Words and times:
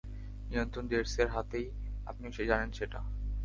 নিয়ন্ত্রণ 0.49 0.85
জেটসের 0.87 1.27
হাতেই, 1.29 1.67
আপনিও 2.05 2.31
জানেন 2.47 2.69
সেটা। 2.71 2.99